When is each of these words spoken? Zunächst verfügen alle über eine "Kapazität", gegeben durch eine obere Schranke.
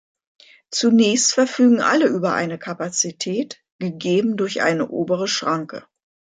Zunächst 0.71 1.31
verfügen 1.35 1.79
alle 1.79 2.07
über 2.07 2.33
eine 2.33 2.57
"Kapazität", 2.57 3.61
gegeben 3.77 4.35
durch 4.35 4.63
eine 4.63 4.89
obere 4.89 5.27
Schranke. 5.27 5.83